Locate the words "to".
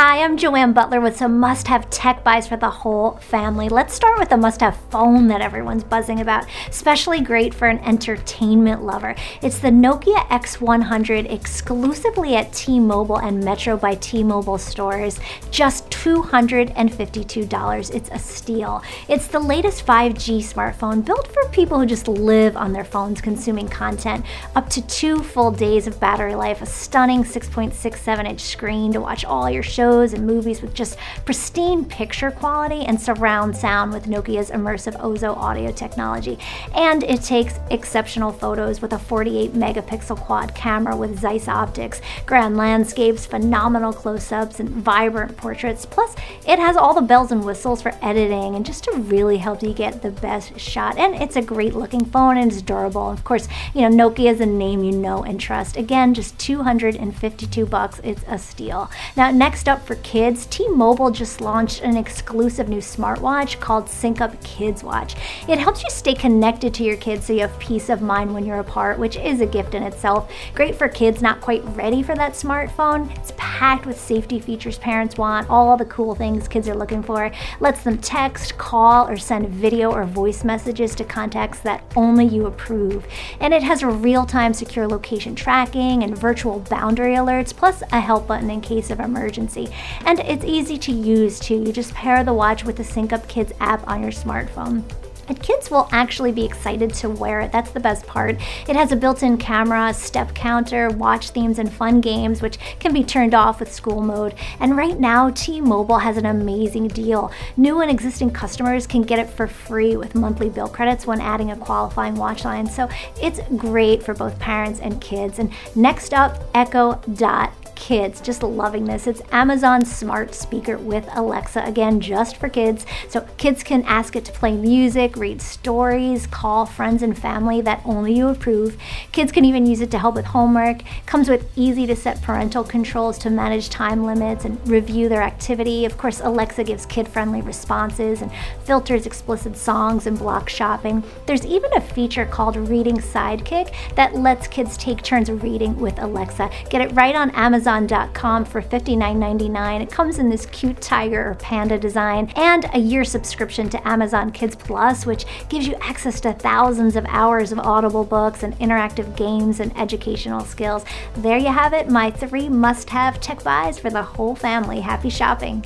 24.70-24.86, 28.92-29.00, 48.84-48.92, 66.74-66.84, 80.96-81.04, 90.78-90.92, 96.94-97.10, 124.26-124.32, 129.92-129.98, 131.86-131.94, 133.18-133.30, 153.68-153.88, 156.22-156.32